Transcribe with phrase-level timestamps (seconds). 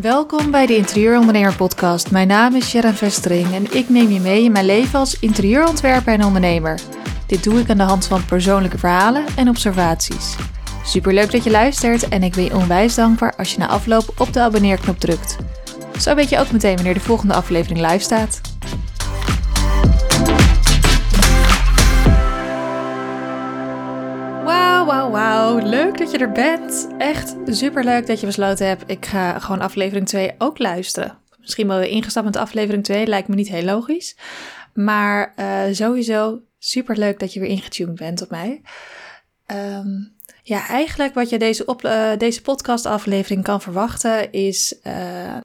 [0.00, 2.10] Welkom bij de Interieurondernemer podcast.
[2.10, 6.12] Mijn naam is Sharon Vestering en ik neem je mee in mijn leven als interieurontwerper
[6.12, 6.80] en ondernemer.
[7.26, 10.36] Dit doe ik aan de hand van persoonlijke verhalen en observaties.
[10.84, 14.32] Superleuk dat je luistert en ik ben je onwijs dankbaar als je na afloop op
[14.32, 15.36] de abonneerknop drukt.
[15.98, 18.49] Zo weet je ook meteen wanneer de volgende aflevering live staat.
[26.00, 26.88] Dat je er bent.
[26.98, 28.82] Echt super leuk dat je besloten hebt.
[28.86, 31.18] Ik ga gewoon aflevering 2 ook luisteren.
[31.38, 33.06] Misschien wel weer ingestapt met aflevering 2.
[33.06, 34.16] Lijkt me niet heel logisch.
[34.74, 38.62] Maar uh, sowieso super leuk dat je weer ingetuned bent op mij.
[39.46, 44.92] Um, ja, eigenlijk wat je deze, uh, deze podcast-aflevering kan verwachten, is uh,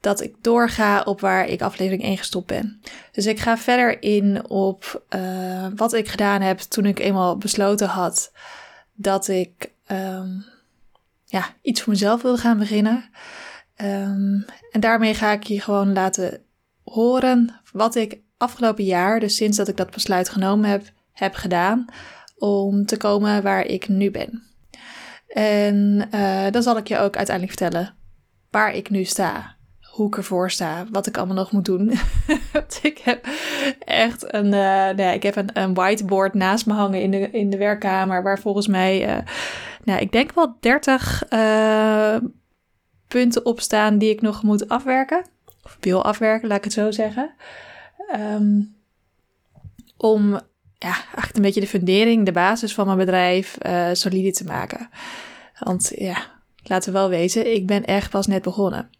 [0.00, 2.80] dat ik doorga op waar ik aflevering 1 gestopt ben.
[3.12, 5.02] Dus ik ga verder in op
[5.76, 8.32] wat ik gedaan heb toen ik eenmaal besloten had
[8.94, 10.44] dat ik um,
[11.24, 13.04] ja, iets voor mezelf wilde gaan beginnen.
[13.76, 16.42] Um, en daarmee ga ik je gewoon laten
[16.84, 21.84] horen wat ik afgelopen jaar, dus sinds dat ik dat besluit genomen heb, heb gedaan
[22.36, 24.42] om te komen waar ik nu ben.
[25.28, 27.94] En uh, dan zal ik je ook uiteindelijk vertellen
[28.50, 29.55] waar ik nu sta.
[29.96, 31.92] Hoe ik ervoor sta, wat ik allemaal nog moet doen.
[32.82, 33.28] ik heb
[33.78, 37.50] echt een, uh, nee, ik heb een, een, whiteboard naast me hangen in de, in
[37.50, 39.22] de werkkamer, waar volgens mij, uh,
[39.84, 41.22] nou, ik denk wel 30
[43.08, 45.24] punten op staan die ik nog moet afwerken.
[45.64, 47.34] Of wil afwerken, laat ik het zo zeggen.
[48.14, 48.76] Um,
[49.96, 50.30] om
[50.78, 53.58] ja, eigenlijk een beetje de fundering, de basis van mijn bedrijf
[53.92, 54.88] solide te maken.
[55.58, 56.16] Want ja,
[56.62, 58.90] laten we wel wezen, ik ben echt pas net begonnen.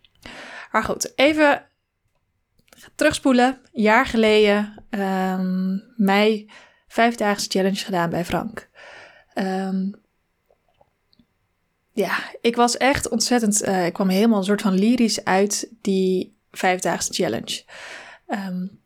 [0.77, 1.67] Maar goed, even
[2.95, 3.59] terugspoelen.
[3.73, 6.51] Een jaar geleden, um, mei,
[6.89, 8.69] vijfdaagse challenge gedaan bij Frank.
[9.35, 9.95] Um,
[11.93, 13.67] ja, ik was echt ontzettend.
[13.67, 17.65] Uh, ik kwam helemaal een soort van lyrisch uit die vijfdaagse challenge.
[18.29, 18.81] Um,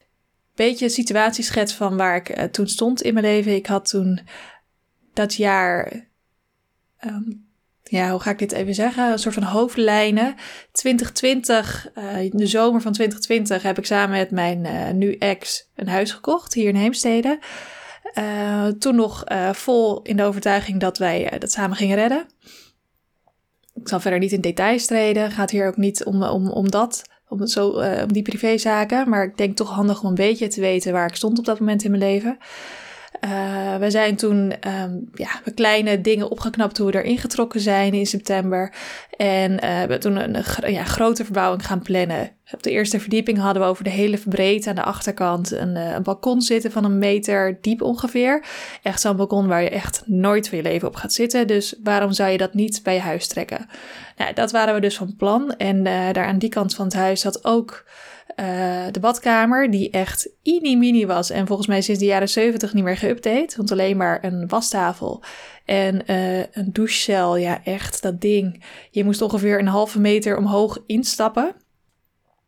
[0.54, 3.54] beetje situatieschets van waar ik uh, toen stond in mijn leven.
[3.54, 4.20] Ik had toen
[5.12, 6.08] dat jaar.
[7.90, 9.12] Ja, hoe ga ik dit even zeggen?
[9.12, 10.34] Een soort van hoofdlijnen.
[10.72, 15.70] 2020, uh, in de zomer van 2020, heb ik samen met mijn uh, nu ex
[15.74, 17.38] een huis gekocht hier in Heemstede.
[18.18, 22.26] Uh, toen nog vol in de overtuiging dat wij dat samen gingen redden.
[23.74, 25.30] Ik zal verder niet in details treden.
[25.30, 27.68] Gaat hier ook niet om, om, om dat om, zo,
[28.02, 29.08] om die privézaken.
[29.08, 31.58] Maar ik denk toch handig om een beetje te weten waar ik stond op dat
[31.58, 32.38] moment in mijn leven.
[33.24, 38.06] Uh, we zijn toen um, ja, kleine dingen opgeknapt hoe we erin getrokken zijn in
[38.06, 38.74] september.
[39.16, 42.30] En uh, we hebben toen een, ja, grote verbouwing gaan plannen.
[42.52, 45.92] Op de eerste verdieping hadden we over de hele breedte aan de achterkant een, uh,
[45.92, 48.44] een balkon zitten van een meter diep ongeveer.
[48.82, 51.46] Echt zo'n balkon waar je echt nooit van je leven op gaat zitten.
[51.46, 53.66] Dus waarom zou je dat niet bij je huis trekken?
[54.16, 55.54] Nou, dat waren we dus van plan.
[55.56, 57.84] En daar aan die kant van het huis zat ook
[58.36, 62.84] uh, de badkamer, die echt mini-mini was en volgens mij sinds de jaren 70 niet
[62.84, 63.56] meer geüpdate.
[63.56, 65.22] Want alleen maar een wastafel
[65.64, 67.36] en uh, een douchecel.
[67.36, 68.64] Ja, echt dat ding.
[68.90, 71.54] Je moest ongeveer een halve meter omhoog instappen.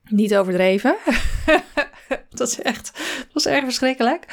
[0.04, 0.96] Niet overdreven.
[2.30, 4.26] dat is echt, dat was erg verschrikkelijk.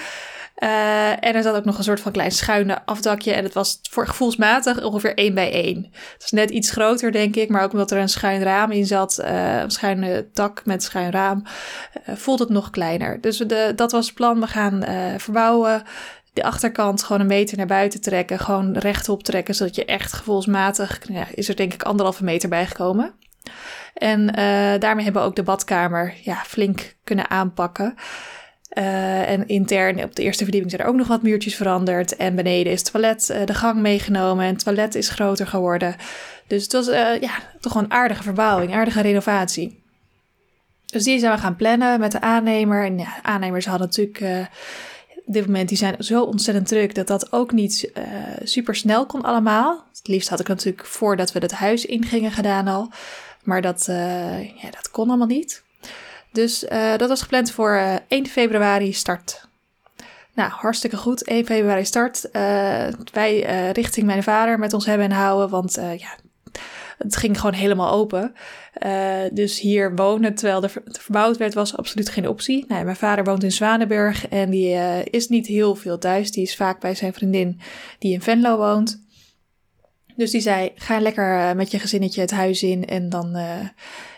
[0.63, 3.33] Uh, en er zat ook nog een soort van klein schuine afdakje.
[3.33, 5.87] En het was voor gevoelsmatig ongeveer één bij één.
[5.91, 7.49] Het was net iets groter, denk ik.
[7.49, 9.19] Maar ook omdat er een schuin raam in zat.
[9.21, 11.43] Uh, een schuine dak met schuin raam.
[12.09, 13.21] Uh, voelde het nog kleiner.
[13.21, 14.39] Dus de, dat was het plan.
[14.39, 14.83] We gaan
[15.17, 15.83] verbouwen.
[16.33, 18.39] De achterkant gewoon een meter naar buiten trekken.
[18.39, 19.55] Gewoon rechtop trekken.
[19.55, 20.99] Zodat je echt gevoelsmatig...
[21.07, 23.13] Ja, is er denk ik anderhalve meter bijgekomen.
[23.93, 24.25] En
[24.79, 27.95] daarmee hebben we ook de badkamer ja, flink kunnen aanpakken.
[28.77, 32.15] Uh, en intern op de eerste verdieping zijn er ook nog wat muurtjes veranderd.
[32.15, 34.45] En beneden is het toilet uh, de gang meegenomen.
[34.45, 35.95] En het toilet is groter geworden.
[36.47, 39.83] Dus het was uh, ja, toch een aardige verbouwing, aardige renovatie.
[40.85, 42.85] Dus die zijn we gaan plannen met de aannemer.
[42.85, 44.49] En aannemers hadden natuurlijk
[45.25, 47.91] op dit moment die zijn zo ontzettend druk dat dat ook niet
[48.43, 49.83] super snel kon allemaal.
[49.89, 52.91] Het liefst had ik natuurlijk voordat we het huis ingingen gedaan al.
[53.43, 53.85] Maar dat,
[54.55, 55.63] ja, dat kon allemaal niet.
[56.31, 59.47] Dus uh, dat was gepland voor uh, eh, 1 februari start.
[60.33, 61.23] Nou, hartstikke goed.
[61.23, 62.29] 1 februari start.
[62.31, 65.49] Uh, wij richting mijn vader met ons hebben en houden.
[65.49, 66.17] Want ja,
[66.97, 68.33] het ging gewoon helemaal open.
[69.31, 72.65] dus hier wonen terwijl er verbouwd werd, was absoluut geen optie.
[72.67, 74.73] Mijn vader woont in Zwanenburg en die
[75.03, 76.31] is niet heel veel thuis.
[76.31, 77.59] Die is vaak bij zijn vriendin
[77.99, 79.03] die in Venlo woont.
[80.15, 83.31] Dus die zei: ga lekker met je gezinnetje het huis in en dan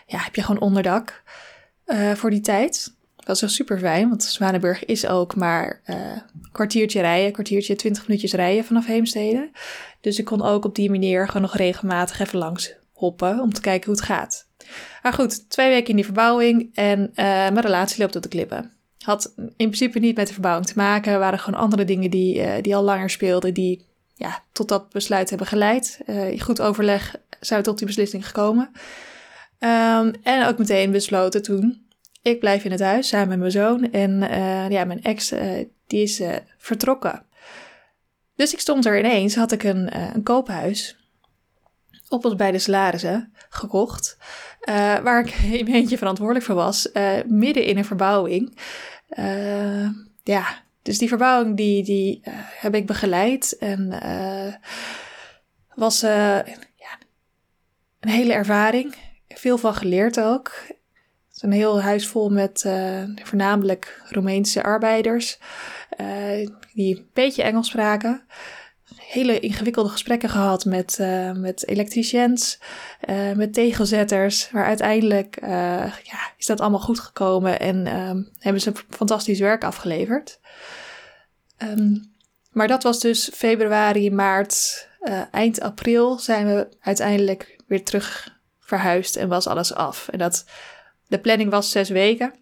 [0.06, 1.24] ja, heb je gewoon onderdak
[1.92, 2.94] uh, voor die tijd.
[3.16, 7.76] Dat was echt super fijn, want Zwanenburg is ook maar uh, een kwartiertje rijden, kwartiertje,
[7.76, 9.50] twintig minuutjes rijden vanaf Heemstede.
[10.02, 13.62] Dus ik kon ook op die manier gewoon nog regelmatig even langs hoppen om te
[13.62, 14.48] kijken hoe het gaat.
[15.04, 18.72] Maar goed, twee weken in die verbouwing en mijn relatie loopt op de klippen.
[19.00, 21.20] Had in principe niet met de verbouwing te maken.
[21.20, 23.86] Waren gewoon andere dingen die, die al langer speelden, die
[24.16, 26.00] ja, tot dat besluit hebben geleid.
[26.06, 28.72] in goed overleg zijn we tot die beslissing gekomen.
[29.62, 31.88] Ehm, en ook meteen besloten toen,
[32.22, 33.92] ik blijf in het huis samen met mijn zoon.
[33.92, 34.20] En
[34.72, 35.34] ja, mijn ex,
[35.88, 36.22] die is
[36.58, 37.26] vertrokken.
[38.36, 40.98] Dus ik stond er ineens, had ik een, een koophuis
[42.10, 44.18] op ons bij de salarissen gekocht,
[45.04, 46.90] waar ik een beetje verantwoordelijk voor was,
[47.26, 48.58] midden in een verbouwing.
[50.24, 52.22] ja, dus die verbouwing die, die
[52.60, 53.90] heb ik begeleid en
[55.76, 56.46] was ja,
[58.00, 58.96] een hele ervaring.
[59.42, 60.52] Veel van geleerd ook.
[60.68, 62.62] Het is een heel huis vol met
[63.24, 65.40] voornamelijk Roemeense arbeiders.
[65.90, 68.24] Eh, die een beetje Engels spraken.
[68.96, 72.60] Hele ingewikkelde gesprekken gehad met, uh, met elektriciëns,
[73.36, 74.50] met tegelzetters.
[74.52, 75.38] Maar uiteindelijk
[76.04, 80.40] ja, is dat allemaal goed gekomen en ehm, hebben ze fantastisch werk afgeleverd.
[81.58, 81.96] Ehm,
[82.52, 84.88] maar dat was dus februari, maart,
[85.32, 88.31] eind april zijn we uiteindelijk weer terug
[88.78, 90.08] verhuisd en was alles af.
[90.08, 90.46] En dat,
[91.08, 92.34] de planning was zes weken.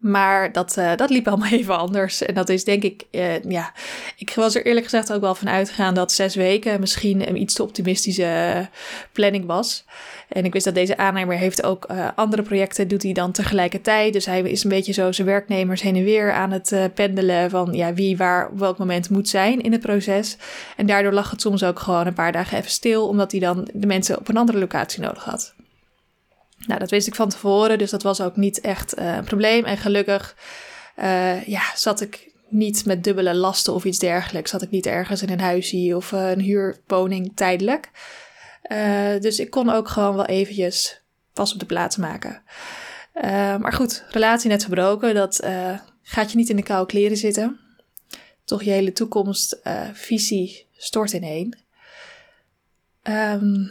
[0.00, 2.22] Maar dat, uh, dat liep allemaal even anders.
[2.22, 3.72] En dat is denk ik, uh, ja,
[4.16, 7.54] ik was er eerlijk gezegd ook wel van uitgegaan dat zes weken misschien een iets
[7.54, 8.68] te optimistische
[9.12, 9.84] planning was.
[10.28, 14.12] En ik wist dat deze aannemer heeft ook uh, andere projecten, doet hij dan tegelijkertijd.
[14.12, 17.72] Dus hij is een beetje zo zijn werknemers heen en weer aan het pendelen van
[17.72, 20.36] ja, wie waar op welk moment moet zijn in het proces.
[20.76, 23.68] En daardoor lag het soms ook gewoon een paar dagen even stil, omdat hij dan
[23.72, 25.54] de mensen op een andere locatie nodig had.
[26.66, 29.64] Nou, dat wist ik van tevoren, dus dat was ook niet echt uh, een probleem.
[29.64, 30.36] En gelukkig
[30.98, 34.50] uh, ja, zat ik niet met dubbele lasten of iets dergelijks.
[34.50, 37.90] Zat ik niet ergens in een huisje of uh, een huurwoning tijdelijk.
[39.20, 41.00] dus ik kon ook gewoon wel eventjes
[41.32, 42.42] pas op de plaats maken.
[43.60, 45.40] maar goed, relatie net verbroken, dat
[46.02, 47.60] gaat je niet in de koude kleren zitten.
[48.44, 51.58] Toch je hele toekomstvisie stort ineen.
[53.02, 53.70] Um,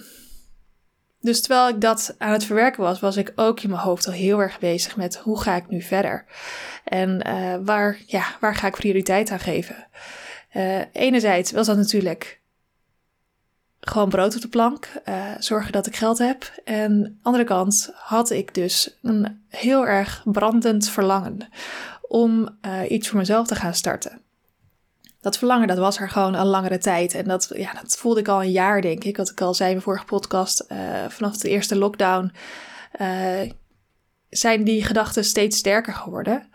[1.22, 4.14] dus terwijl ik dat aan het verwerken was, was ik ook in mijn hoofd al
[4.14, 6.26] heel erg bezig met hoe ga ik nu verder?
[6.84, 9.88] En uh, waar, ja, waar ga ik prioriteit aan geven?
[10.54, 12.42] Uh, enerzijds was dat natuurlijk
[13.80, 16.62] gewoon brood op de plank, uh, zorgen dat ik geld heb.
[16.64, 21.50] En andere kant had ik dus een heel erg brandend verlangen
[22.02, 24.22] om iets voor mezelf te gaan starten
[25.22, 27.14] dat verlangen, dat was er gewoon een langere tijd.
[27.14, 29.18] En dat, ja, dat voelde ik al een jaar, denk ik.
[29.18, 30.66] Wat ik al zei in mijn vorige podcast.
[30.72, 30.78] Uh,
[31.10, 32.32] vanaf de eerste lockdown
[33.02, 33.52] uh,
[34.30, 36.50] zijn die gedachten steeds sterker geworden.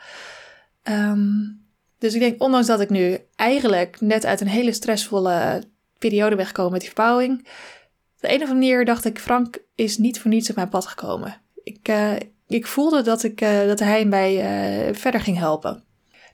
[0.83, 1.63] Um,
[1.99, 5.63] dus ik denk, ondanks dat ik nu eigenlijk net uit een hele stressvolle
[5.99, 7.39] periode ben met die verbouwing.
[7.39, 10.69] Op de een of andere manier dacht ik, Frank is niet voor niets op mijn
[10.69, 11.41] pad gekomen.
[11.63, 12.13] Ik, uh,
[12.47, 15.85] ik voelde dat, ik, dat hij mij verder ging helpen.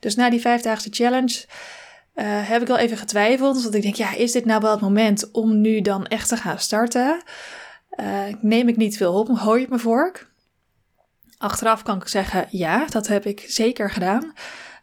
[0.01, 1.45] Dus na die vijfdaagse challenge
[2.15, 3.63] uh, heb ik al even getwijfeld.
[3.63, 6.37] Want ik denk, ja, is dit nou wel het moment om nu dan echt te
[6.37, 7.23] gaan starten?
[8.01, 10.31] Uh, neem ik niet veel op, hooi ik mijn vork?
[11.39, 14.33] Achteraf kan ik zeggen, ja, dat heb ik zeker gedaan.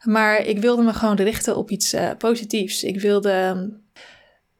[0.04, 2.84] Maar ik wilde me gewoon richten op iets uh, positiefs.
[2.84, 3.68] Ik wilde ehm,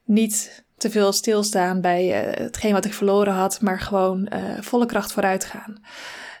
[0.04, 2.06] niet te veel stilstaan bij
[2.38, 4.28] hetgeen wat ik verloren had, maar gewoon
[4.60, 5.80] volle kracht vooruit gaan.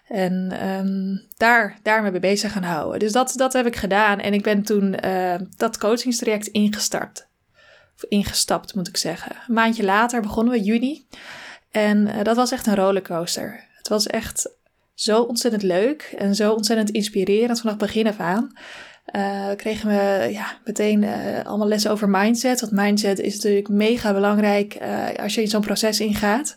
[0.08, 2.98] En um, daar, daarmee mee bezig gaan houden.
[2.98, 4.18] Dus dat, dat heb ik gedaan.
[4.20, 7.28] En ik ben toen uh, dat coachingstraject ingestart.
[7.94, 9.36] Of ingestapt, moet ik zeggen.
[9.48, 11.06] Een maandje later begonnen we, juni.
[11.70, 13.64] En uh, dat was echt een rollercoaster.
[13.76, 14.50] Het was echt
[14.94, 18.52] zo ontzettend leuk en zo ontzettend inspirerend vanaf begin af aan.
[19.16, 21.04] Uh, kregen we ja, meteen
[21.44, 22.60] allemaal lessen over mindset.
[22.60, 24.78] Want mindset is natuurlijk mega belangrijk
[25.20, 26.56] als je in zo'n proces ingaat.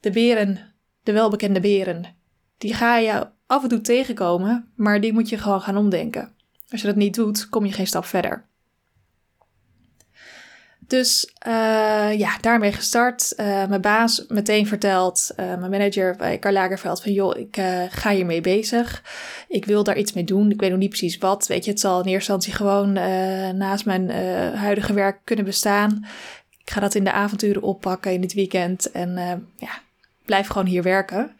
[0.00, 2.16] De beren, de welbekende beren,
[2.58, 6.32] die ga je af en toe tegenkomen, maar die moet je gewoon gaan omdenken.
[6.68, 8.44] Als je dat niet doet, kom je geen stap verder.
[10.86, 13.32] Dus uh, ja, daarmee gestart.
[13.36, 17.56] Uh, mijn baas meteen verteld, uh, mijn manager bij Karl Lagerveld, van joh, ik
[17.90, 19.02] ga hiermee bezig.
[19.48, 20.50] Ik wil daar iets mee doen.
[20.50, 21.46] Ik weet nog niet precies wat.
[21.46, 22.92] Weet je, het zal in eerste instantie gewoon
[23.58, 24.10] naast mijn
[24.56, 26.06] huidige werk kunnen bestaan.
[26.58, 29.14] Ik ga dat in de avonturen oppakken in het weekend en
[29.56, 29.80] ja,
[30.24, 31.36] blijf gewoon hier werken.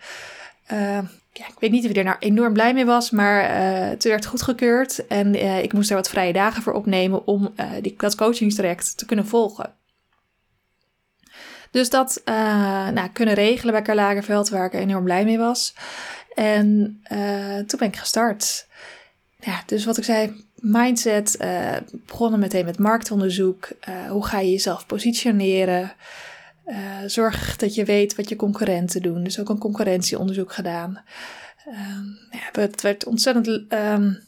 [0.72, 0.98] Uh,
[1.32, 4.04] ja, ik weet niet of ik er nou enorm blij mee was, maar uh, het
[4.04, 5.06] werd goedgekeurd.
[5.06, 9.06] En uh, ik moest er wat vrije dagen voor opnemen om die, dat coachingstraject te
[9.06, 9.74] kunnen volgen.
[11.70, 15.74] Dus dat nou, kunnen regelen bij Karl Lagerveld, waar ik enorm blij mee was.
[16.34, 17.00] En
[17.66, 18.66] toen ben ik gestart.
[19.40, 21.38] Ja, dus wat ik zei, mindset,
[22.06, 23.68] begonnen meteen met marktonderzoek.
[24.08, 25.92] hoe ga je jezelf positioneren?
[26.66, 29.24] Uh, zorg dat je weet wat je concurrenten doen.
[29.24, 31.02] Dus ook een concurrentieonderzoek gedaan.
[32.30, 34.22] Ja, het werd ontzettend um,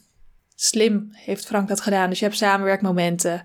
[0.55, 2.09] slim, heeft Frank dat gedaan.
[2.09, 3.43] Dus je hebt samenwerkmomenten,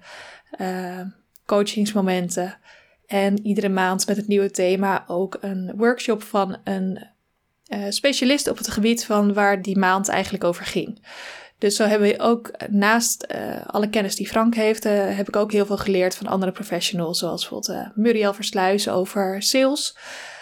[0.60, 1.00] uh,
[1.46, 2.58] coachingsmomenten.
[3.06, 7.06] En iedere maand met het nieuwe thema ook een workshop van een
[7.68, 11.06] uh, specialist op het gebied van waar die maand eigenlijk over ging.
[11.62, 15.36] Dus zo hebben we ook naast uh, alle kennis die Frank heeft, uh, heb ik
[15.36, 19.96] ook heel veel geleerd van andere professionals, zoals bijvoorbeeld Muriel Versluis over sales.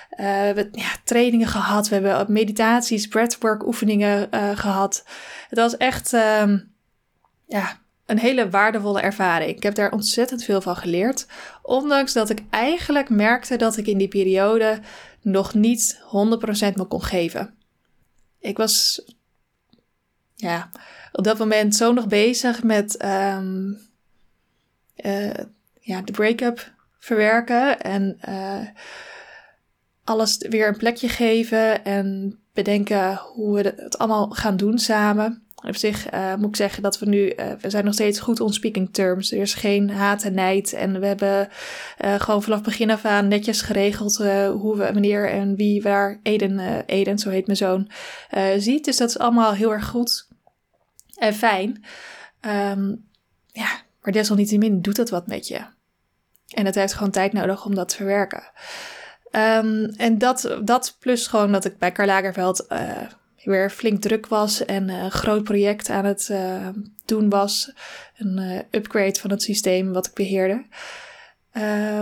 [0.08, 5.04] we hebben ja, trainingen gehad, we hebben meditaties, breathwork oefeningen gehad.
[5.48, 6.72] Het was echt um,
[7.46, 9.56] ja, een hele waardevolle ervaring.
[9.56, 11.26] Ik heb daar ontzettend veel van geleerd.
[11.62, 14.80] Ondanks dat ik eigenlijk merkte dat ik in die periode
[15.22, 16.08] nog niet 100%
[16.74, 17.54] me kon geven.
[18.38, 19.02] Ik was
[20.34, 20.70] ja,
[21.12, 23.78] op dat moment zo nog bezig met um,
[25.04, 25.30] uh,
[25.80, 28.68] ja, de break-up verwerken en uh,
[30.04, 35.42] alles weer een plekje geven en bedenken hoe we het allemaal gaan doen samen.
[35.66, 38.52] Op zich uh, moet ik zeggen dat we nu, we zijn nog steeds goed on
[38.52, 39.32] speaking terms.
[39.32, 40.72] Er is geen haat en nijd.
[40.72, 41.48] En we hebben
[41.98, 44.16] gewoon vanaf begin af aan netjes geregeld
[44.52, 47.90] hoe we wanneer en wie waar Eden, Eden zo heet mijn zoon,
[48.58, 48.84] ziet.
[48.84, 50.28] Dus dat is allemaal heel erg goed
[51.20, 51.84] en fijn.
[52.40, 53.08] Um,
[53.46, 55.60] ja, maar desalniettemin doet het wat met je.
[56.48, 58.42] En het heeft gewoon tijd nodig om dat te verwerken.
[59.30, 62.66] Um, en dat, dat plus gewoon dat ik bij Karl Lagerveld
[63.44, 66.68] weer flink druk was en een groot project aan het uh,
[67.04, 67.72] doen was.
[68.16, 70.66] Een upgrade van het systeem wat ik beheerde.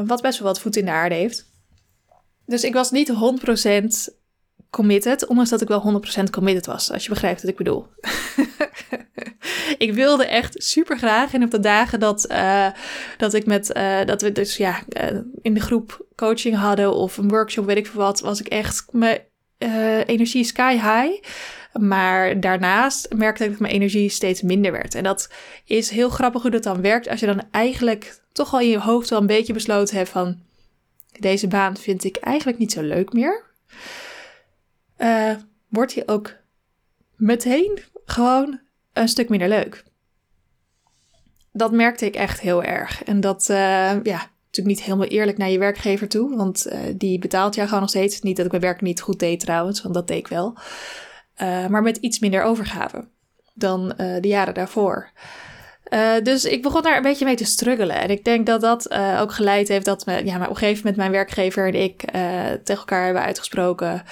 [0.06, 1.50] Wat best wel wat voet in de aarde heeft.
[2.46, 3.12] Dus ik was niet
[4.10, 4.17] 100%
[4.70, 7.87] committed, ondanks dat ik wel 100% committed was, als je begrijpt wat ik bedoel.
[9.78, 12.26] ik wilde echt super graag en op de dagen dat,
[13.16, 13.66] dat ik met,
[14.04, 14.82] dat we dus ja,
[15.42, 18.84] in de groep coaching hadden of een workshop, weet ik veel wat, was ik echt
[19.58, 21.22] uh, energie sky high.
[21.72, 24.94] Maar daarnaast merkte ik dat mijn energie steeds minder werd.
[24.94, 25.32] En dat
[25.64, 27.08] is heel grappig hoe dat dan werkt.
[27.08, 30.46] Als je dan eigenlijk toch al in je hoofd wel een beetje besloten hebt van...
[31.18, 33.44] Deze baan vind ik eigenlijk niet zo leuk meer.
[34.98, 35.34] Uh,
[35.68, 36.32] wordt die ook
[37.16, 38.60] meteen gewoon
[38.92, 39.84] een stuk minder leuk.
[41.52, 43.04] Dat merkte ik echt heel erg.
[43.04, 43.56] En dat, uh,
[44.02, 47.82] ja, natuurlijk niet helemaal eerlijk naar je werkgever toe, want uh, die betaalt jou gewoon
[47.82, 48.20] nog steeds.
[48.20, 50.58] Niet dat ik mijn werk niet goed deed trouwens, want dat deed ik wel.
[51.38, 53.08] Maar met iets minder overgave
[53.54, 55.10] dan de jaren daarvoor.
[56.23, 57.97] Dus ik begon daar een beetje mee te struggelen.
[57.97, 58.90] En ik denk dat dat
[59.21, 62.00] ook geleid heeft dat me, ja, op een gegeven moment mijn werkgever en ik
[62.64, 64.02] tegen elkaar hebben uitgesproken.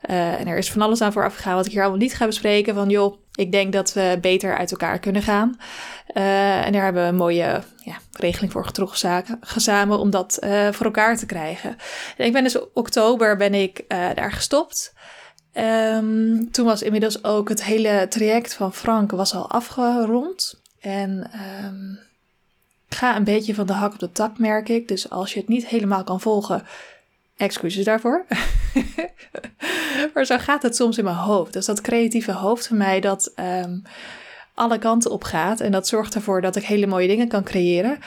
[0.00, 2.74] en er is van alles aan vooraf gegaan wat ik hier allemaal niet ga bespreken.
[2.74, 5.56] Van joh, ik denk dat we beter uit elkaar kunnen gaan.
[6.14, 9.24] Uh, en daar hebben we een mooie ja, regeling voor getrokken
[9.56, 11.76] samen om dat uh, voor elkaar te krijgen.
[12.16, 14.92] En ik ben dus oktober ben ik uh, daar gestopt.
[15.54, 20.62] Um, toen was inmiddels ook het hele traject van Frank was al afgerond.
[20.84, 21.30] En
[21.64, 21.98] um,
[22.88, 24.88] ik ga een beetje van de hak op de tak, merk ik.
[24.88, 26.62] Dus als je het niet helemaal kan volgen,
[27.36, 28.24] excuses daarvoor.
[30.14, 31.52] maar zo gaat het soms in mijn hoofd.
[31.52, 33.82] Dus dat creatieve hoofd van mij dat um,
[34.54, 35.60] alle kanten op gaat.
[35.60, 37.98] En dat zorgt ervoor dat ik hele mooie dingen kan creëren.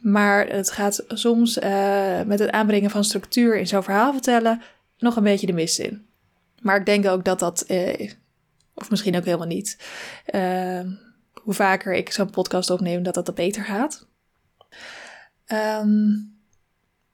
[0.00, 4.62] Maar het gaat soms uh, met het aanbrengen van structuur in zo'n verhaal vertellen
[4.98, 6.06] nog een beetje de mist in.
[6.60, 8.10] Maar ik denk ook dat dat, uh,
[8.74, 9.78] of misschien ook helemaal niet,
[10.34, 10.80] uh,
[11.42, 14.06] hoe vaker ik zo'n podcast opneem, dat dat, beter gaat.
[15.46, 16.30] Um,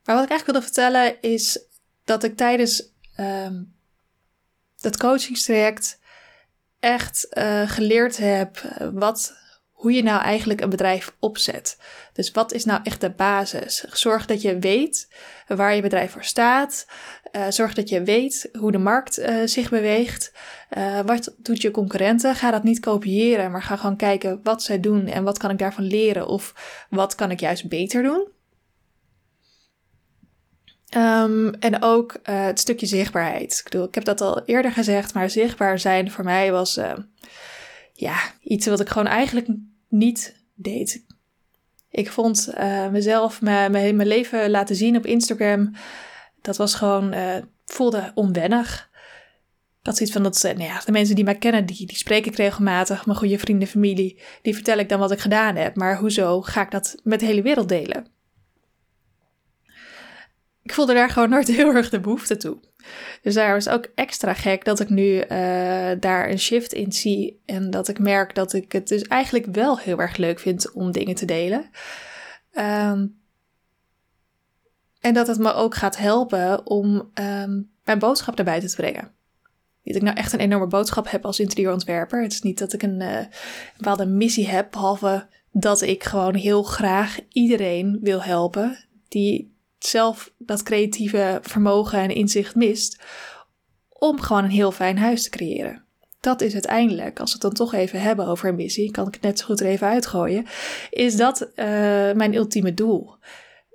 [0.04, 1.66] maar wat ik eigenlijk wilde vertellen is
[2.04, 3.75] dat ik tijdens um,
[4.80, 5.99] dat coachingstraject
[6.80, 9.37] echt uh, geleerd heb eh, wat,
[9.78, 11.78] hoe je nou eigenlijk een bedrijf opzet.
[12.12, 13.85] Dus wat is nou echt de basis?
[13.90, 15.08] Zorg dat je weet
[15.47, 16.87] waar je bedrijf voor staat.
[17.32, 20.32] Uh, zorg dat je weet hoe de markt uh, zich beweegt.
[20.76, 22.35] Uh, wat doet je concurrenten?
[22.35, 25.58] Ga dat niet kopiëren, maar ga gewoon kijken wat zij doen en wat kan ik
[25.58, 26.54] daarvan leren of
[26.90, 28.28] wat kan ik juist beter doen.
[30.97, 33.58] Um, en ook het stukje zichtbaarheid.
[33.58, 36.80] Ik bedoel, ik heb dat al eerder gezegd, maar zichtbaar zijn voor mij was
[38.00, 39.49] ja, iets wat ik gewoon eigenlijk
[39.88, 41.07] niet deed.
[41.90, 45.75] Ik vond uh, mezelf mijn, mijn leven laten zien op Instagram.
[46.40, 47.14] Dat was gewoon,
[47.64, 48.90] voelde onwennig.
[49.81, 52.26] Ik had zoiets van dat, nou ja, de mensen die mij kennen, die, die spreek
[52.26, 53.07] ik regelmatig.
[53.07, 55.76] Mijn goede vrienden, familie, die vertel ik dan wat ik gedaan heb.
[55.76, 58.07] Maar hoezo ga ik dat met de hele wereld delen?
[60.69, 62.59] ik voelde daar gewoon nooit heel erg de behoefte toe.
[63.23, 65.26] Dus daar was ook extra gek dat ik nu uh,
[66.00, 67.40] daar een shift in zie.
[67.47, 70.92] En dat ik merk dat ik het dus eigenlijk wel heel erg leuk vind om
[70.92, 71.71] dingen te delen.
[72.59, 73.16] Um,
[75.00, 79.12] En dat het me ook gaat helpen om ehm, mijn boodschap naar buiten te brengen.
[79.83, 82.23] Niet dat ik nou echt een enorme boodschap heb als interieurontwerper.
[82.23, 83.28] Het is niet dat ik een, uh, een
[83.76, 90.62] bepaalde missie heb, behalve dat ik gewoon heel graag iedereen wil helpen die zelf dat
[90.62, 93.02] creatieve vermogen en inzicht mist,
[93.88, 95.82] om gewoon een heel fijn huis te creëren.
[96.20, 99.14] Dat is uiteindelijk, als we het dan toch even hebben over een missie, kan ik
[99.14, 100.47] het net zo goed er even uitgooien,
[100.90, 101.47] is dat uh,
[102.12, 103.14] mijn ultieme doel.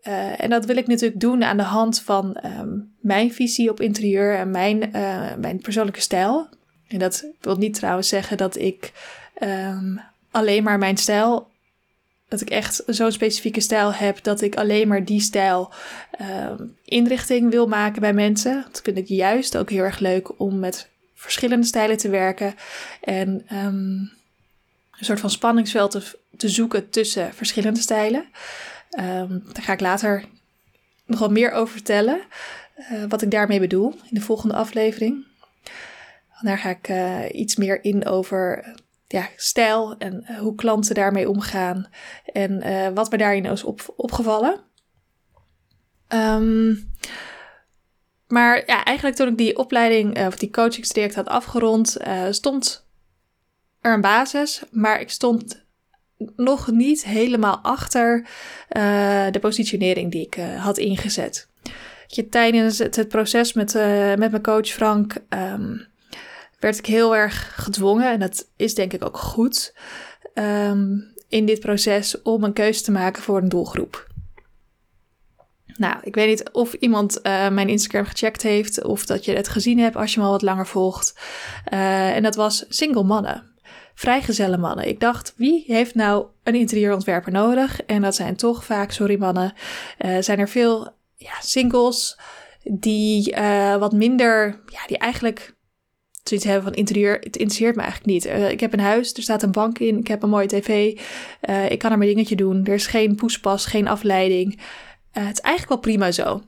[0.08, 3.82] Uh, en dat wil ik natuurlijk doen aan de hand van um, mijn visie op
[3.82, 6.48] interieur en mijn, uh, mijn persoonlijke stijl.
[6.88, 8.92] En dat wil niet trouwens zeggen dat ik
[9.44, 11.52] um, alleen maar mijn stijl
[12.34, 15.74] dat ik echt zo'n specifieke stijl heb dat ik alleen maar die stijl
[16.22, 16.52] uh,
[16.86, 18.66] inrichting wil maken bij mensen.
[18.72, 22.56] Dat vind ik juist ook heel erg leuk om met verschillende stijlen te werken
[23.02, 24.12] en um,
[24.92, 28.26] een soort van spanningsveld te, te zoeken tussen verschillende stijlen.
[29.00, 30.26] Um, daar ga ik later
[31.06, 32.22] nog wat meer over vertellen,
[32.92, 35.26] uh, wat ik daarmee bedoel in de volgende aflevering.
[36.42, 38.74] Daar ga ik uh, iets meer in over
[39.14, 41.88] ja, stijl en uh, hoe klanten daarmee omgaan
[42.26, 44.62] en uh, wat me daarin is op, opgevallen.
[46.08, 46.92] Um,
[48.28, 51.98] maar ja, eigenlijk toen ik die opleiding uh, of die coachingstraject had afgerond,
[52.30, 52.88] stond
[53.82, 55.66] er een basis, maar ik stond
[56.36, 58.28] nog niet helemaal achter
[59.32, 61.50] de positionering die ik had ingezet.
[62.30, 63.74] Tijdens het, proces met,
[64.18, 65.93] met mijn coach Frank um,
[66.64, 69.76] werd ik heel erg gedwongen, en dat is denk ik ook goed,
[70.34, 74.08] um, in dit proces om een keuze te maken voor een doelgroep.
[75.66, 79.48] Nou, ik weet niet of iemand uh, mijn Instagram gecheckt heeft of dat je het
[79.48, 81.20] gezien hebt als je me al wat langer volgt.
[81.74, 83.52] Uh, en dat was single mannen.
[83.96, 84.88] Vrijgezelle mannen.
[84.88, 87.82] Ik dacht, wie heeft nou een interieurontwerper nodig?
[87.82, 89.54] En dat zijn toch vaak, sorry mannen,
[90.06, 92.20] uh, zijn er veel ja, singles
[92.64, 93.36] die
[93.80, 95.56] wat minder, ja, die eigenlijk
[96.24, 98.26] zoiets hebben van interieur, het interesseert me eigenlijk niet.
[98.26, 101.00] Uh, ik heb een huis, er staat een bank in, ik heb een mooie tv,
[101.50, 102.66] uh, ik kan er mijn dingetje doen.
[102.66, 104.54] Er is geen poespas, geen afleiding.
[104.54, 106.42] Uh, het is eigenlijk wel prima zo.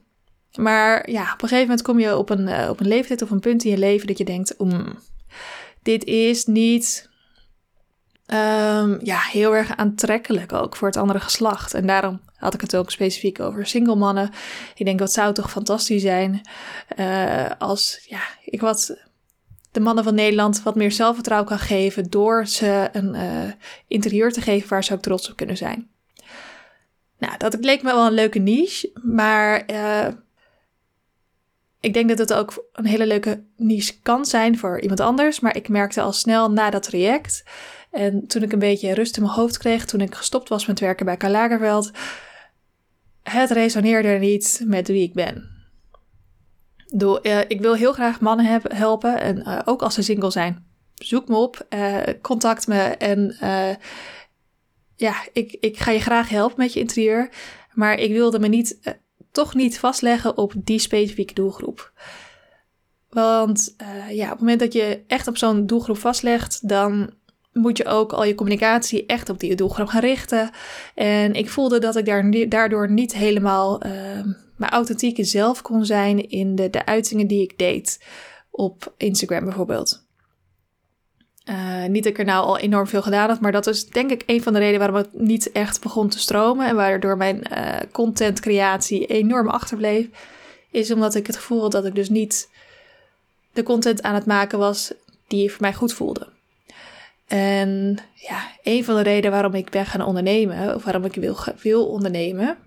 [0.54, 3.40] Maar ja, op een gegeven moment kom je op een, op een leeftijd of een
[3.40, 4.98] punt in je leven dat je denkt, um,
[5.82, 7.10] dit is niet
[8.26, 11.74] um, ja, heel erg aantrekkelijk ook voor het andere geslacht.
[11.74, 14.30] En daarom had ik het ook specifiek over single mannen.
[14.74, 16.40] Ik denk, wat zou toch fantastisch zijn
[17.58, 19.05] als ja, ik wat
[19.76, 23.52] de mannen van Nederland wat meer zelfvertrouwen kan geven door ze een uh,
[23.88, 25.88] interieur te geven waar ze ook trots op kunnen zijn.
[27.18, 30.08] Nou, dat leek me wel een leuke niche, maar uh,
[31.80, 35.40] ik denk dat het ook een hele leuke niche kan zijn voor iemand anders.
[35.40, 37.44] Maar ik merkte al snel na dat traject
[37.90, 40.80] en toen ik een beetje rust in mijn hoofd kreeg, toen ik gestopt was met
[40.80, 41.90] werken bij Karl Lagerveld,
[43.22, 45.55] het resoneerde niet met wie ik ben.
[47.02, 49.20] Uh, ik wil heel graag mannen helpen.
[49.20, 50.66] En uh, ook als ze single zijn.
[50.94, 52.82] Zoek me op, uh, contact me.
[52.82, 53.36] En
[54.96, 57.28] ja, ik, ik ga je graag helpen met je interieur.
[57.72, 58.98] Maar ik wilde me niet,
[59.30, 61.92] toch niet vastleggen op die specifieke doelgroep.
[63.08, 63.74] Want
[64.10, 67.10] ja, op het moment dat je echt op zo'n doelgroep vastlegt, dan
[67.52, 70.50] moet je ook al je communicatie echt op die doelgroep gaan richten.
[70.94, 73.80] En ik voelde dat ik daar, daardoor niet helemaal
[74.56, 78.04] mijn authentieke zelf kon zijn in de, de uitingen die ik deed
[78.50, 80.04] op Instagram bijvoorbeeld.
[81.50, 84.10] Uh, niet dat ik er nou al enorm veel gedaan had, maar dat is denk
[84.10, 87.42] ik een van de redenen waarom het niet echt begon te stromen en waardoor mijn
[87.52, 90.08] uh, contentcreatie enorm achterbleef,
[90.70, 92.48] is omdat ik het gevoel had dat ik dus niet
[93.52, 94.92] de content aan het maken was
[95.26, 96.28] die voor mij goed voelde.
[97.26, 101.36] En ja, een van de redenen waarom ik ben gaan ondernemen, of waarom ik wil,
[101.62, 102.58] wil ondernemen,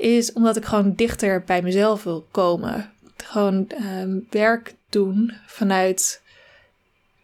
[0.00, 2.92] is omdat ik gewoon dichter bij mezelf wil komen.
[3.16, 6.22] Gewoon um, werk doen vanuit,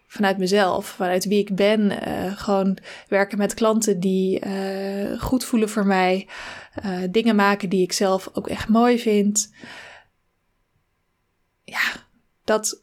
[0.06, 2.08] vanuit mezelf, vanuit wie ik ben.
[2.08, 6.28] Uh, gewoon werken met klanten die uh, goed voelen voor mij.
[6.84, 9.52] Uh, dingen maken die ik zelf ook echt mooi vind.
[11.64, 11.92] Ja,
[12.44, 12.80] dat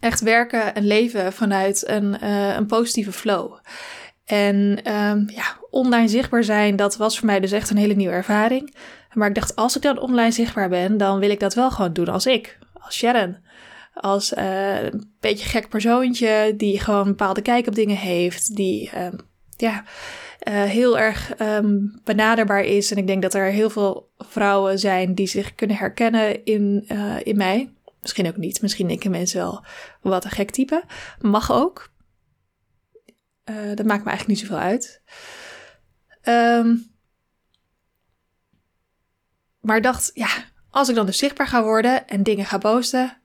[0.00, 2.24] echt werken en leven vanuit een,
[2.56, 3.58] een positieve flow.
[4.24, 4.56] En
[4.92, 8.76] um, ja, online zichtbaar zijn, dat was voor mij dus echt een hele nieuwe ervaring.
[9.12, 11.92] Maar ik dacht, als ik dan online zichtbaar ben, dan wil ik dat wel gewoon
[11.92, 13.36] doen als ik, als Sharon.
[13.94, 18.90] Als uh, een beetje gek persoontje die gewoon een bepaalde kijk op dingen heeft, die
[18.94, 19.06] uh,
[19.56, 19.84] ja,
[20.48, 22.90] uh, heel erg um, benaderbaar is.
[22.90, 26.88] En ik denk dat er heel veel vrouwen zijn die zich kunnen herkennen in,
[27.22, 27.72] in mij.
[28.00, 29.64] Misschien ook niet, misschien denken mensen wel
[30.00, 30.82] wat een gek type.
[31.20, 31.92] Mag ook.
[33.50, 35.02] Uh, dat maakt me eigenlijk niet zoveel uit.
[36.22, 36.92] Um,
[39.60, 40.28] maar dacht, ja,
[40.70, 43.20] als ik dan dus zichtbaar ga worden en dingen ga posten,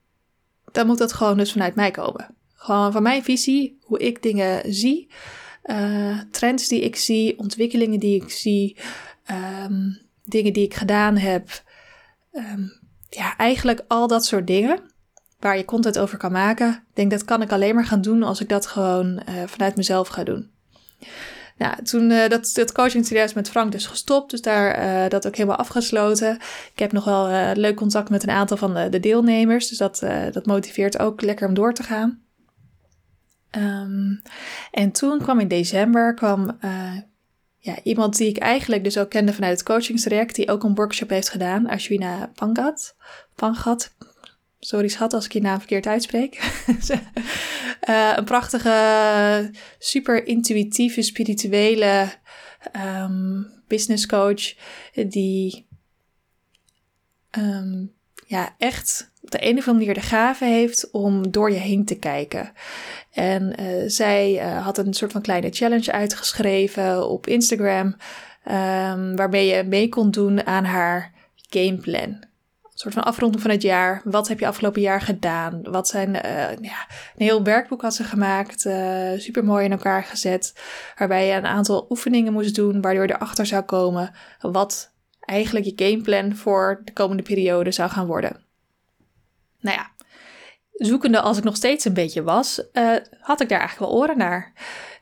[0.72, 2.34] dan moet dat gewoon dus vanuit mij komen.
[2.52, 5.10] Gewoon van mijn visie, hoe ik dingen zie,
[5.64, 8.76] uh, trends die ik zie, ontwikkelingen die ik zie,
[9.30, 11.62] um, dingen die ik gedaan heb.
[12.32, 12.78] Um,
[13.08, 14.92] ja, eigenlijk al dat soort dingen
[15.40, 16.68] waar je content over kan maken.
[16.68, 19.76] Ik denk dat kan ik alleen maar gaan doen als ik dat gewoon uh, vanuit
[19.76, 20.50] mezelf ga doen.
[21.56, 25.26] Nou, toen uh, dat, dat coaching serieus met Frank dus gestopt, dus daar uh, dat
[25.26, 26.34] ook helemaal afgesloten.
[26.72, 30.02] Ik heb nog wel leuk contact met een aantal van de, de deelnemers, dus dat,
[30.32, 32.22] dat motiveert ook lekker om door te gaan.
[33.56, 34.22] Um,
[34.70, 36.58] en toen kwam in december kwam
[37.58, 41.08] ja, iemand die ik eigenlijk dus ook kende vanuit het coachingstraject, die ook een workshop
[41.08, 42.96] heeft gedaan, Ashwina Pangat.
[43.34, 43.94] Pangat.
[44.60, 46.52] Sorry schat als ik je naam verkeerd uitspreek.
[47.88, 52.12] uh, een prachtige, super intuïtieve, spirituele
[53.02, 54.54] um, business coach
[54.94, 55.66] die
[57.38, 57.92] um,
[58.26, 61.84] ja, echt op de een of andere manier de gave heeft om door je heen
[61.84, 62.52] te kijken.
[63.10, 69.46] En uh, zij uh, had een soort van kleine challenge uitgeschreven op Instagram, um, waarmee
[69.46, 71.12] je mee kon doen aan haar
[71.48, 72.28] gameplan.
[72.80, 74.00] Soort van afronding van het jaar.
[74.04, 75.62] Wat heb je afgelopen jaar gedaan?
[75.62, 80.04] Wat zijn, uh, ja, een heel werkboek had ze gemaakt, uh, super mooi in elkaar
[80.04, 80.60] gezet,
[80.98, 85.72] waarbij je een aantal oefeningen moest doen, waardoor je erachter zou komen wat eigenlijk je
[85.76, 88.44] gameplan voor de komende periode zou gaan worden.
[89.60, 89.90] Nou ja,
[90.72, 94.18] zoekende als ik nog steeds een beetje was, uh, had ik daar eigenlijk wel oren
[94.18, 94.52] naar.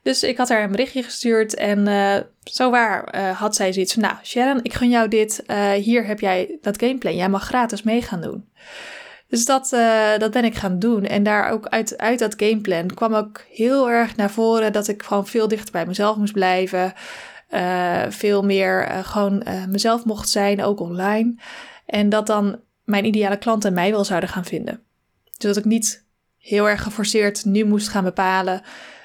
[0.03, 3.93] Dus ik had haar een berichtje gestuurd en uh, zo waar uh, had zij zoiets
[3.93, 5.45] van, nou Sharon, ik gun jou dit,
[5.77, 8.49] hier heb jij dat gameplan, jij mag gratis mee gaan doen.
[9.29, 9.69] Dus dat,
[10.19, 11.05] dat ben ik gaan doen.
[11.05, 15.03] En daar ook uit, uit dat gameplan kwam ook heel erg naar voren dat ik
[15.03, 16.93] gewoon veel dichter bij mezelf moest blijven.
[18.09, 21.35] veel meer gewoon mezelf mocht zijn, ook online.
[21.87, 24.83] En dat dan mijn ideale klanten mij wel zouden gaan vinden.
[25.37, 26.07] Dus dat ik niet
[26.39, 28.63] heel erg geforceerd nu moest gaan bepalen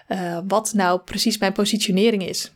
[0.09, 2.51] uh, wat nou precies mijn positionering is.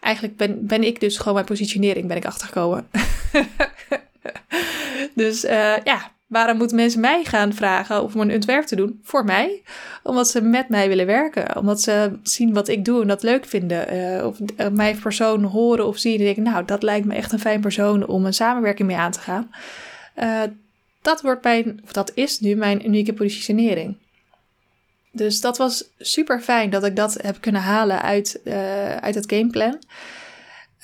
[0.00, 2.88] Eigenlijk ben, ben ik dus gewoon mijn positionering ben ik achtergekomen.
[5.14, 9.00] dus uh, ja, waarom moeten mensen mij gaan vragen om een ontwerp te doen?
[9.02, 9.62] Voor mij.
[10.02, 11.56] Omdat ze met mij willen werken.
[11.56, 13.94] Omdat ze zien wat ik doe en dat leuk vinden.
[13.94, 14.38] Uh, of
[14.72, 18.06] mij persoon horen of zien en denken, nou, dat lijkt me echt een fijn persoon
[18.06, 19.50] om een samenwerking mee aan te gaan.
[20.18, 20.42] Uh,
[21.02, 23.96] dat, wordt mijn, of dat is nu mijn unieke positionering.
[25.12, 29.32] Dus dat was super fijn dat ik dat heb kunnen halen uit, uh, uit het
[29.32, 29.82] gameplan.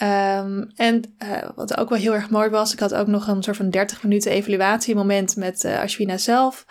[0.03, 3.43] Um, en uh, wat ook wel heel erg mooi was, ik had ook nog een
[3.43, 6.67] soort van 30 minuten evaluatiemoment met uh, Ashwina zelf.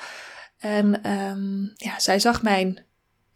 [0.57, 2.85] En um, ja, zij zag mijn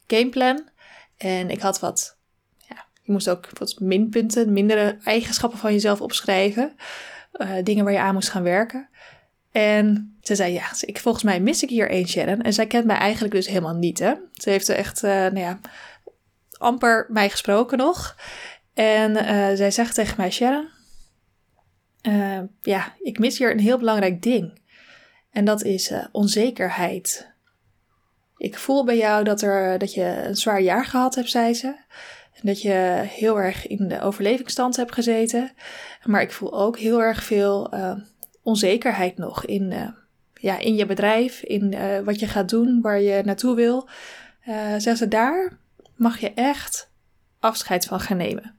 [0.07, 0.69] gameplan
[1.17, 2.17] en ik had wat,
[2.57, 6.75] ja, je moest ook wat minpunten, mindere eigenschappen van jezelf opschrijven.
[7.63, 8.89] dingen waar je aan moest gaan werken.
[9.51, 12.41] En ze zei, ja, ik, volgens mij mis ik hier één Sharon.
[12.41, 14.13] En zij kent mij eigenlijk dus helemaal niet, hè.
[14.33, 15.59] Ze heeft echt, uh, nou ja,
[16.57, 18.17] amper mij gesproken nog.
[18.73, 20.67] En uh, zij zegt tegen mij, Sharon,
[22.01, 24.59] uh, ja, ik mis hier een heel belangrijk ding.
[25.31, 27.31] En dat is onzekerheid.
[28.37, 31.67] Ik voel bij jou dat, er, dat je een zwaar jaar gehad hebt, zei ze.
[32.33, 35.51] En dat je heel erg in de overlevingsstand hebt gezeten.
[36.03, 37.73] Maar ik voel ook heel erg veel
[38.41, 39.87] onzekerheid nog in, uh,
[40.33, 43.89] ja, in je bedrijf, in uh, wat je gaat doen, waar je naartoe wil.
[44.47, 45.57] Uh, ze, daar
[45.95, 46.91] mag je echt
[47.39, 48.55] afscheid van gaan nemen.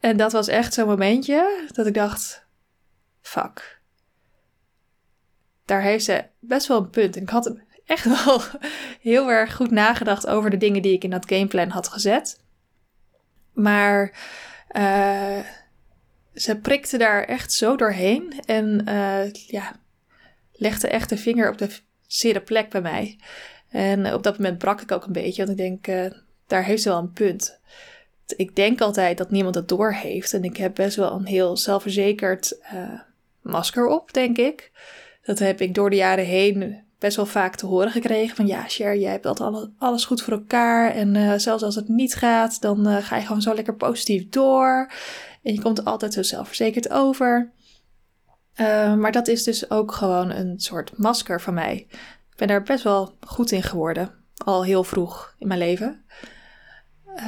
[0.00, 2.46] En dat was echt zo'n momentje dat ik dacht:
[3.20, 3.80] fuck.
[5.64, 7.16] Daar heeft ze best wel een punt.
[7.16, 8.40] En ik had echt wel
[9.00, 12.40] heel erg goed nagedacht over de dingen die ik in dat gameplan had gezet.
[13.52, 14.12] Maar
[16.38, 19.72] ze prikte daar echt zo doorheen en uh, ja,
[20.52, 21.68] legde echt de vinger op de
[22.06, 23.18] zere plek bij mij.
[23.68, 26.82] En op dat moment brak ik ook een beetje, want ik denk, uh, daar heeft
[26.82, 27.60] ze wel een punt.
[28.36, 31.56] Ik denk altijd dat niemand het door heeft en ik heb best wel een heel
[31.56, 32.58] zelfverzekerd
[33.42, 34.70] masker op, denk ik.
[35.22, 38.36] Dat heb ik door de jaren heen best wel vaak te horen gekregen.
[38.36, 40.94] Van ja, Cher, jij hebt altijd alles goed voor elkaar.
[40.94, 44.90] En zelfs als het niet gaat, dan ga je gewoon zo lekker positief door.
[45.48, 47.50] En je komt altijd zo zelfverzekerd over.
[48.56, 51.86] Uh, maar dat is dus ook gewoon een soort masker van mij.
[52.30, 54.14] Ik ben daar best wel goed in geworden.
[54.36, 56.04] Al heel vroeg in mijn leven.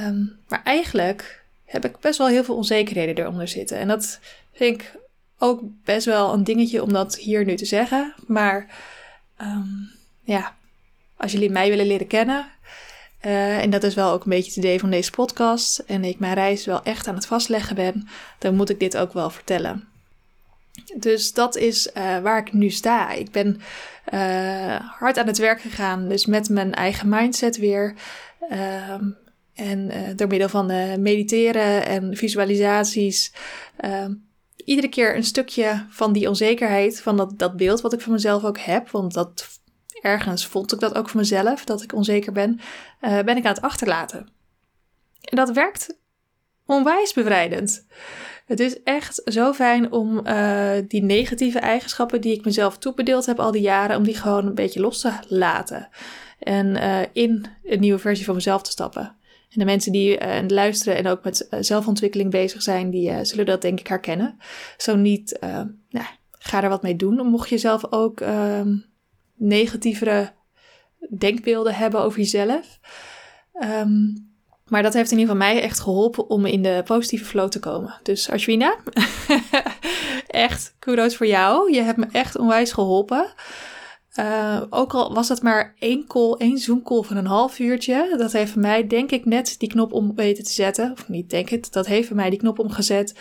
[0.06, 3.78] Um, maar eigenlijk heb ik best wel heel veel onzekerheden eronder zitten.
[3.78, 4.20] En dat
[4.52, 4.98] vind ik
[5.38, 8.14] ook best wel een dingetje om dat hier nu te zeggen.
[8.26, 8.74] Maar
[9.40, 9.90] um,
[10.22, 10.56] ja,
[11.16, 12.46] als jullie mij willen leren kennen,
[13.26, 15.78] Uh, en dat is wel ook een beetje het idee van deze podcast.
[15.78, 19.12] En ik mijn reis wel echt aan het vastleggen ben, dan moet ik dit ook
[19.12, 19.88] wel vertellen.
[20.96, 23.12] Dus dat is uh, waar ik nu sta.
[23.12, 23.60] Ik ben
[24.14, 27.94] uh, hard aan het werk gegaan, dus met mijn eigen mindset weer.
[28.48, 29.04] Ehm,
[29.54, 30.66] en door middel van
[31.02, 33.32] mediteren en visualisaties
[33.76, 34.12] ehm,
[34.64, 38.44] iedere keer een stukje van die onzekerheid, van dat, dat beeld wat ik van mezelf
[38.44, 39.59] ook heb, want dat
[40.00, 42.60] ergens vond ik dat ook van mezelf, dat ik onzeker ben,
[43.00, 44.28] uh, ben ik aan het achterlaten.
[45.20, 45.98] En dat werkt
[46.66, 47.86] onwijs bevrijdend.
[48.46, 53.40] Het is echt zo fijn om uh, die negatieve eigenschappen die ik mezelf toebedeeld heb
[53.40, 55.88] al die jaren, om die gewoon een beetje los te laten.
[56.38, 59.16] En uh, in een nieuwe versie van mezelf te stappen.
[59.50, 63.62] En de mensen die uh, luisteren en ook met zelfontwikkeling bezig zijn, die zullen dat
[63.62, 64.38] denk ik herkennen.
[64.76, 65.38] Zo niet,
[65.90, 67.26] nou, ga er wat mee doen.
[67.26, 68.76] Mocht je zelf ook ehm,
[69.40, 70.32] negatievere
[71.08, 72.80] denkbeelden hebben over jezelf.
[73.62, 74.28] Um,
[74.66, 77.58] maar dat heeft in ieder geval mij echt geholpen om in de positieve flow te
[77.58, 78.00] komen.
[78.02, 78.76] Dus Ashwina,
[80.26, 81.72] echt kudos voor jou.
[81.72, 83.32] Je hebt me echt onwijs geholpen.
[84.18, 88.14] Uh, ook al was het maar één call, één Zoom call van een half uurtje.
[88.18, 90.92] Dat heeft mij denk ik net die knop om weten te zetten.
[90.92, 93.14] Of niet denk het, dat heeft mij die knop omgezet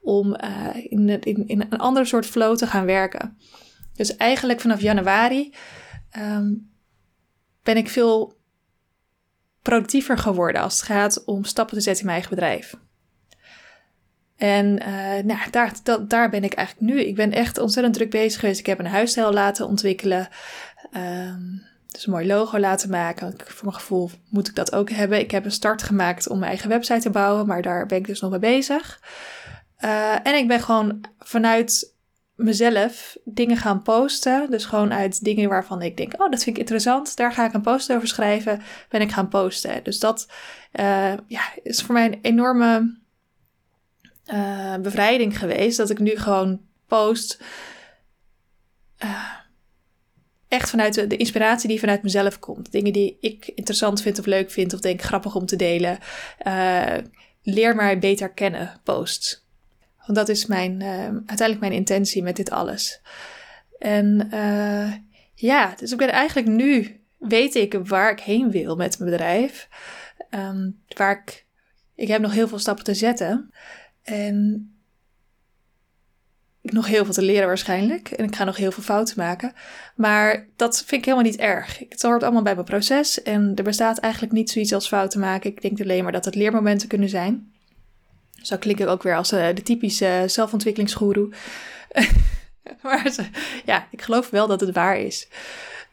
[0.00, 3.38] om uh, in, in, in, een andere soort flow te gaan werken.
[3.96, 5.54] Dus eigenlijk vanaf januari
[6.18, 6.70] um,
[7.62, 8.36] ben ik veel
[9.62, 12.74] productiever geworden als het gaat om stappen te zetten in mijn eigen bedrijf.
[14.36, 15.72] En uh, nou, daar,
[16.08, 17.00] daar ben ik eigenlijk nu.
[17.00, 18.60] Ik ben echt ontzettend druk bezig geweest.
[18.60, 20.28] Ik heb een huisstijl laten ontwikkelen.
[20.96, 23.34] Um, dus een mooi logo laten maken.
[23.44, 25.18] Voor mijn gevoel moet ik dat ook hebben.
[25.18, 28.06] Ik heb een start gemaakt om mijn eigen website te bouwen, maar daar ben ik
[28.06, 29.00] dus nog mee bezig.
[29.84, 31.94] Uh, en ik ben gewoon vanuit
[32.36, 34.50] mezelf dingen gaan posten.
[34.50, 37.16] Dus gewoon uit dingen waarvan ik denk, oh, dat vind ik interessant.
[37.16, 38.62] Daar ga ik een post over schrijven.
[38.88, 39.84] Ben ik gaan posten.
[39.84, 40.28] Dus dat
[40.72, 42.98] uh, ja, is voor mij een enorme
[44.32, 45.76] uh, bevrijding geweest.
[45.76, 47.42] Dat ik nu gewoon post.
[49.04, 49.32] Uh,
[50.48, 52.72] echt vanuit de, inspiratie die vanuit mezelf komt.
[52.72, 55.98] Dingen die ik interessant vind of leuk vind of denk grappig om te delen.
[57.42, 59.45] Leer mij beter kennen, posts.
[60.06, 60.82] Want dat is mijn,
[61.26, 63.00] uiteindelijk mijn intentie met dit alles.
[63.78, 64.28] En
[65.34, 69.68] ja, dus ik ben eigenlijk nu, weet ik waar ik heen wil met mijn bedrijf.
[70.30, 71.46] Um, waar ik,
[71.94, 73.50] ik heb nog heel veel stappen te zetten.
[74.02, 74.70] En
[76.62, 78.10] nog heel veel te leren waarschijnlijk.
[78.10, 79.52] En ik ga nog heel veel fouten maken.
[79.96, 81.78] Maar dat vind ik helemaal niet erg.
[81.88, 83.22] Het hoort allemaal bij mijn proces.
[83.22, 85.50] En er bestaat eigenlijk niet zoiets als fouten maken.
[85.50, 87.52] Ik denk alleen maar dat het leermomenten kunnen zijn.
[88.42, 91.28] Zo klink ik ook weer als uh, de typische zelfontwikkelingsgoeroe.
[92.82, 93.14] maar
[93.64, 95.28] ja, ik geloof wel dat het waar is.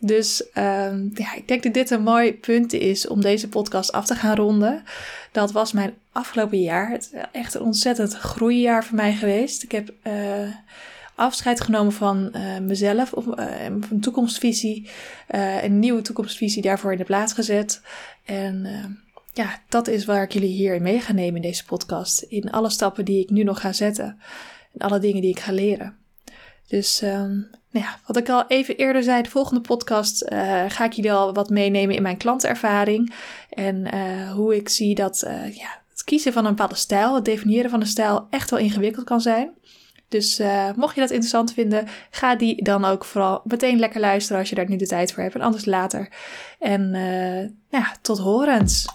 [0.05, 4.05] Dus um, ja, ik denk dat dit een mooi punt is om deze podcast af
[4.05, 4.83] te gaan ronden.
[5.31, 6.89] Dat was mijn afgelopen jaar.
[6.89, 9.63] Het is echt een ontzettend groeijaar voor mij geweest.
[9.63, 10.13] Ik heb uh,
[11.15, 13.25] afscheid genomen van uh, mezelf, of,
[13.89, 14.89] een toekomstvisie,
[15.61, 17.81] een nieuwe toekomstvisie daarvoor in de plaats gezet.
[18.25, 18.65] En
[19.33, 22.21] ja, dat is waar ik jullie hier in mee ga nemen in deze podcast.
[22.21, 24.19] In alle stappen die ik nu nog ga zetten.
[24.73, 25.97] En alle dingen die ik ga leren.
[26.67, 30.85] Dus um, nou ja, wat ik al even eerder zei, de volgende podcast uh, ga
[30.85, 33.13] ik jullie al wat meenemen in mijn klantervaring.
[33.49, 37.25] En uh, hoe ik zie dat uh, ja, het kiezen van een bepaalde stijl, het
[37.25, 39.51] definiëren van een stijl, echt wel ingewikkeld kan zijn.
[40.07, 40.41] Dus
[40.75, 44.55] mocht je dat interessant vinden, ga die dan ook vooral meteen lekker luisteren als je
[44.55, 45.35] daar nu de tijd voor hebt.
[45.35, 46.09] En anders later.
[46.59, 48.87] En nou ja, tot horens.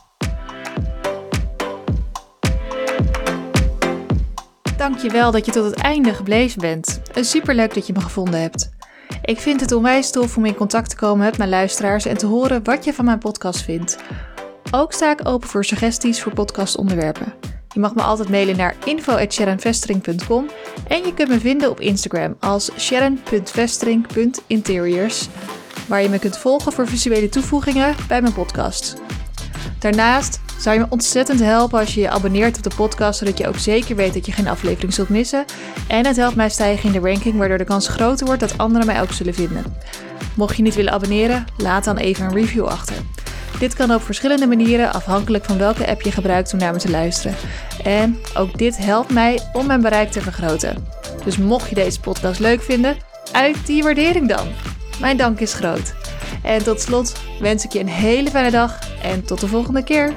[4.78, 7.00] Dankjewel dat je tot het einde gebleven bent.
[7.14, 8.70] Superleuk dat je me gevonden hebt.
[9.22, 12.26] Ik vind het onwijs tof om in contact te komen met mijn luisteraars en te
[12.26, 13.98] horen wat je van mijn podcast vindt.
[14.70, 17.34] Ook sta ik open voor suggesties voor podcastonderwerpen.
[17.68, 20.46] Je mag me altijd mailen naar info.sharonvestering.com
[20.88, 25.28] en je kunt me vinden op Instagram als sharon.vestering.interiors,
[25.88, 28.96] waar je me kunt volgen voor visuele toevoegingen bij mijn podcast.
[29.78, 33.48] Daarnaast zou je me ontzettend helpen als je je abonneert op de podcast, zodat je
[33.48, 35.44] ook zeker weet dat je geen aflevering zult missen.
[35.88, 38.86] En het helpt mij stijgen in de ranking, waardoor de kans groter wordt dat anderen
[38.86, 39.64] mij ook zullen vinden.
[40.34, 42.96] Mocht je niet willen abonneren, laat dan even een review achter.
[43.58, 46.90] Dit kan op verschillende manieren, afhankelijk van welke app je gebruikt om naar me te
[46.90, 47.36] luisteren.
[47.84, 50.86] En ook dit helpt mij om mijn bereik te vergroten.
[51.24, 52.96] Dus mocht je deze podcast leuk vinden,
[53.32, 54.48] uit die waardering dan.
[55.00, 55.94] Mijn dank is groot.
[56.42, 60.14] En tot slot wens ik je een hele fijne dag en tot de volgende keer.